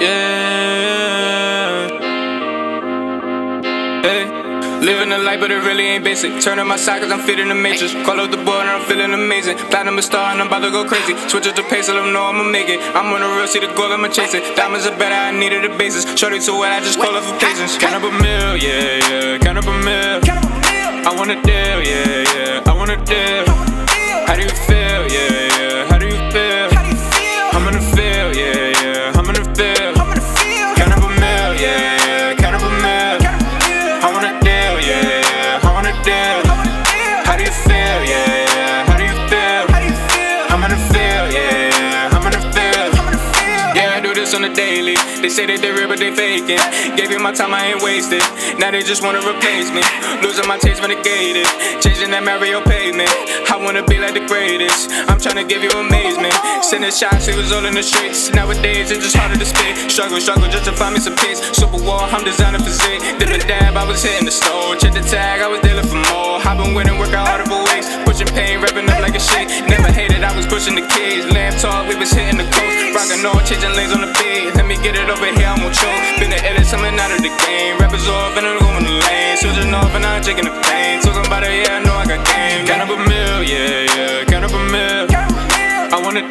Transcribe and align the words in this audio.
Yeah. 0.00 1.88
Hey. 4.02 4.44
Living 4.84 5.12
a 5.12 5.18
life, 5.18 5.40
but 5.40 5.50
it 5.50 5.62
really 5.64 5.86
ain't 5.86 6.04
basic. 6.04 6.42
Turning 6.42 6.66
my 6.66 6.76
side, 6.76 7.00
cause 7.00 7.10
I'm 7.10 7.20
fitting 7.20 7.48
the 7.48 7.54
matrix. 7.54 7.94
Call 8.04 8.20
up 8.20 8.30
the 8.30 8.36
boy, 8.36 8.60
and 8.60 8.68
I'm 8.68 8.82
feeling 8.84 9.14
amazing. 9.14 9.56
Platinum 9.70 9.96
a 9.96 10.02
star, 10.02 10.30
and 10.32 10.40
I'm 10.42 10.48
about 10.48 10.60
to 10.60 10.70
go 10.70 10.84
crazy. 10.84 11.16
Switch 11.28 11.46
up 11.46 11.56
the 11.56 11.62
pace, 11.62 11.88
let 11.88 11.94
them 11.94 12.12
know 12.12 12.24
I'ma 12.24 12.42
make 12.42 12.68
it. 12.68 12.80
I'm 12.94 13.10
on 13.14 13.20
the 13.22 13.28
real, 13.28 13.46
see 13.46 13.60
the 13.60 13.72
goal, 13.72 13.92
I'ma 13.92 14.08
chase 14.08 14.34
it. 14.34 14.56
Diamonds 14.56 14.86
are 14.86 14.98
better, 14.98 15.14
I 15.14 15.30
needed 15.30 15.64
a 15.64 15.70
basis. 15.78 16.04
Shorty 16.18 16.38
to 16.40 16.52
what 16.52 16.70
I 16.70 16.80
just 16.80 16.98
call 17.00 17.16
up 17.16 17.24
for 17.24 17.38
patience. 17.38 17.78
Count 17.78 17.94
up 17.94 18.02
a 18.02 18.12
mill, 18.12 18.56
yeah, 18.58 19.00
yeah. 19.08 19.38
Count 19.38 19.56
up 19.56 19.64
a 19.64 19.72
mill. 19.72 20.20
I 21.06 21.14
want 21.16 21.30
a 21.30 21.40
deal, 21.40 21.80
yeah, 21.80 22.24
yeah. 22.34 22.62
I 22.66 22.72
want 22.76 22.90
a 22.90 22.96
deal. 23.08 23.53
I'm 40.64 40.72
in 40.72 40.80
the 40.80 40.94
field, 40.96 41.28
yeah. 41.28 42.08
I'm 42.16 42.24
in 42.24 42.32
the 42.32 42.40
field. 42.56 42.96
Yeah, 43.76 43.92
I 43.92 44.00
do 44.00 44.16
this 44.16 44.32
on 44.32 44.40
the 44.40 44.48
daily. 44.48 44.96
They 45.20 45.28
say 45.28 45.44
that 45.44 45.60
they're 45.60 45.76
real, 45.76 45.92
but 45.92 46.00
they 46.00 46.08
faking. 46.08 46.56
Gave 46.96 47.12
you 47.12 47.20
my 47.20 47.36
time, 47.36 47.52
I 47.52 47.76
ain't 47.76 47.84
wasted. 47.84 48.24
Now 48.56 48.72
they 48.72 48.80
just 48.80 49.04
wanna 49.04 49.20
replace 49.20 49.68
me. 49.76 49.84
Losing 50.24 50.48
my 50.48 50.56
taste, 50.56 50.80
renegade 50.80 51.36
it. 51.36 51.44
Changing 51.84 52.08
that 52.16 52.24
Mario 52.24 52.64
pavement. 52.64 53.12
I 53.52 53.60
wanna 53.60 53.84
be 53.84 54.00
like 54.00 54.16
the 54.16 54.24
greatest. 54.24 54.88
I'm 55.04 55.20
tryna 55.20 55.44
give 55.44 55.60
you 55.60 55.68
amazement. 55.68 56.32
Sending 56.64 56.96
shots, 56.96 57.28
it 57.28 57.36
was 57.36 57.52
all 57.52 57.68
in 57.68 57.76
the 57.76 57.84
streets. 57.84 58.32
Nowadays, 58.32 58.88
it's 58.88 59.04
just 59.04 59.20
harder 59.20 59.36
to 59.36 59.44
spit. 59.44 59.92
Struggle, 59.92 60.16
struggle 60.16 60.48
just 60.48 60.64
to 60.64 60.72
find 60.72 60.96
me 60.96 61.00
some 61.04 61.12
peace. 61.20 61.44
Super 61.52 61.76
wall, 61.84 62.08
I'm 62.08 62.24
designing 62.24 62.64
physique. 62.64 63.04
Did 63.20 63.36
a 63.36 63.40
dab, 63.44 63.76
I 63.76 63.84
was 63.84 64.00
hitting 64.00 64.24
the 64.24 64.32
store. 64.32 64.80
Check 64.80 64.96
the 64.96 65.04
tag, 65.04 65.44
I 65.44 65.46
was 65.46 65.60
dealing 65.60 65.84
for 65.84 66.00
more. 66.08 66.40
I've 66.40 66.56
been 66.56 66.72
winning, 66.72 66.96
working 66.96 67.20
harder 67.20 67.44
for 67.44 67.63
pushing 70.54 70.78
the 70.78 70.86
kids. 70.86 71.26
Lamb 71.34 71.50
talk, 71.58 71.82
we 71.90 71.98
was 71.98 72.14
hitting 72.14 72.38
the 72.38 72.46
coast. 72.46 72.94
Rockin' 72.94 73.26
all, 73.26 73.42
changing 73.42 73.74
lanes 73.74 73.90
on 73.90 74.06
the 74.06 74.10
beat. 74.22 74.54
Let 74.54 74.66
me 74.70 74.78
get 74.78 74.94
it 74.94 75.10
over 75.10 75.26
here, 75.26 75.50
I'm 75.50 75.58
on 75.66 75.74
choke. 75.74 76.02
Been 76.22 76.30
the 76.30 76.38
illest, 76.46 76.70
coming 76.70 76.94
out 76.94 77.10
of 77.10 77.18
the 77.18 77.32
game. 77.42 77.74
Rappers 77.82 78.06
off, 78.06 78.38
and 78.38 78.46
I'm 78.46 78.62
going 78.62 78.86
the 78.86 78.94
lane. 79.02 79.34
Switching 79.34 79.74
off, 79.74 79.90
and 79.98 80.06
I'm 80.06 80.22
taking 80.22 80.46
the 80.46 80.54
pain. 80.62 81.02
Talking 81.02 81.26
about 81.26 81.42
it, 81.42 81.66
yeah, 81.66 81.74
I 81.74 81.82
know 81.82 81.98
I 81.98 82.06
got 82.06 82.22
game. 82.22 82.62
Count 82.70 82.86
up 82.86 82.94
a 82.94 82.98
mill, 83.02 83.42
yeah, 83.42 83.82
yeah. 83.98 84.24
Count 84.30 84.46
up 84.46 84.54
a 84.54 84.62
mill. 84.70 85.10
I 85.90 85.98
want 85.98 86.22
a 86.22 86.24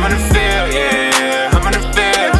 I'm 0.00 0.12
the 0.12 0.18
field, 0.30 0.72
yeah. 0.72 1.50
I'm 1.58 1.72
the 1.74 1.82
field. 1.90 2.30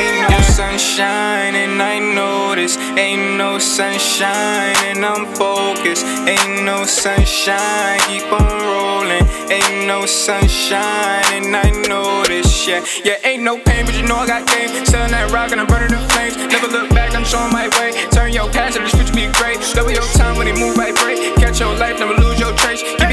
Ain't 0.00 0.30
no 0.30 0.40
sunshine, 0.40 1.54
and 1.54 1.82
I 1.82 1.98
know 1.98 2.54
this. 2.54 2.78
Ain't 2.96 3.36
no 3.36 3.58
sunshine, 3.58 4.74
and 4.88 5.04
I'm 5.04 5.26
focused. 5.34 6.06
Ain't 6.26 6.64
no 6.64 6.86
sunshine, 6.86 8.00
keep 8.08 8.32
on 8.32 8.48
rolling. 8.64 9.28
Ain't 9.52 9.86
no 9.86 10.06
sunshine, 10.06 11.28
and 11.36 11.54
I 11.54 11.68
know 11.86 12.24
this. 12.24 12.66
Yeah, 12.66 12.82
yeah, 13.04 13.28
ain't 13.28 13.42
no 13.42 13.58
pain, 13.58 13.84
but 13.84 13.94
you 13.94 14.06
know 14.08 14.16
I 14.16 14.26
got 14.26 14.48
game. 14.48 14.70
Selling 14.86 15.12
that 15.12 15.30
rock, 15.30 15.52
and 15.52 15.60
I'm 15.60 15.66
burning 15.66 15.92
the 15.92 16.00
flames. 16.16 16.36
Never 16.36 16.68
look 16.68 16.88
back, 16.96 17.14
I'm 17.14 17.24
showing 17.24 17.52
my 17.52 17.68
way. 17.76 17.92
Turn 18.08 18.32
your 18.32 18.48
past, 18.50 18.80
the 18.80 18.88
future 18.88 19.12
be 19.12 19.28
great. 19.36 19.60
Double 19.74 19.92
your 19.92 20.08
time 20.16 20.38
when 20.38 20.46
they 20.46 20.56
move, 20.56 20.76
vibrate. 20.76 21.20
Catch 21.36 21.60
your 21.60 21.76
life, 21.76 22.00
never 22.00 22.14
lose 22.14 22.40
your 22.40 22.56
trace. 22.56 22.80
Keep 22.80 23.11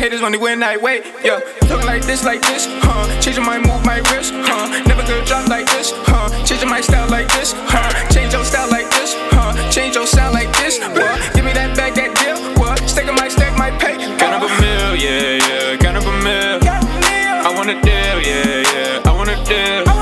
Haters 0.00 0.22
when 0.22 0.32
they 0.32 0.38
win 0.38 0.60
that 0.60 0.80
way. 0.80 1.04
Yeah, 1.22 1.44
talking 1.68 1.84
like 1.84 2.00
this, 2.08 2.24
like 2.24 2.40
this, 2.40 2.64
huh? 2.80 3.04
Changing 3.20 3.44
my 3.44 3.58
move, 3.60 3.84
my 3.84 4.00
wrist, 4.08 4.32
huh? 4.32 4.64
Never 4.88 5.04
gonna 5.04 5.26
drop 5.26 5.46
like 5.52 5.66
this, 5.66 5.92
huh? 6.08 6.32
Changing 6.48 6.70
my 6.70 6.80
style 6.80 7.10
like 7.10 7.28
this, 7.28 7.52
huh? 7.68 7.92
Change 8.08 8.32
your 8.32 8.42
style 8.42 8.70
like 8.70 8.88
this, 8.96 9.12
huh? 9.36 9.52
Change 9.70 9.96
your 9.96 10.06
sound 10.06 10.32
like 10.32 10.48
this, 10.56 10.80
what? 10.80 11.20
Give 11.36 11.44
me 11.44 11.52
that 11.52 11.76
bag, 11.76 11.92
that 12.00 12.16
deal, 12.16 12.40
what? 12.56 12.80
Stack 12.88 13.12
my 13.12 13.28
stack, 13.28 13.52
my 13.58 13.70
pay. 13.76 14.00
Count 14.16 14.40
up 14.40 14.48
a 14.48 14.48
mill, 14.56 14.96
yeah, 14.96 15.36
yeah. 15.36 15.76
Count 15.76 16.00
up 16.00 16.08
a 16.08 16.14
mill. 16.24 16.64
I 16.64 17.52
want 17.52 17.68
a 17.68 17.76
deal, 17.84 18.16
yeah, 18.24 18.64
yeah. 18.72 19.04
I 19.04 19.12
want 19.12 19.28
a 19.28 19.36
deal. 19.44 19.99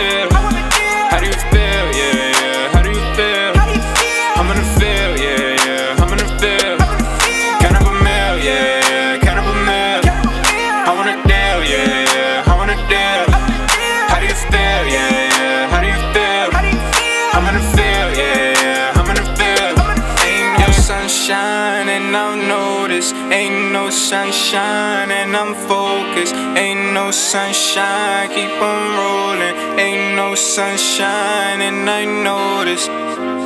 Yeah. 0.00 0.29
Sunshine, 21.30 21.88
and 21.88 22.16
I've 22.16 22.48
noticed. 22.48 23.14
Ain't 23.14 23.72
no 23.72 23.88
sunshine, 23.90 25.10
and 25.12 25.36
I'm 25.36 25.54
focused. 25.68 26.34
Ain't 26.34 26.92
no 26.92 27.12
sunshine, 27.12 28.28
keep 28.30 28.50
on 28.50 28.80
rolling. 28.98 29.54
Ain't 29.78 30.16
no 30.16 30.34
sunshine, 30.34 31.60
and 31.62 31.88
I 31.88 32.04
notice. 32.04 33.39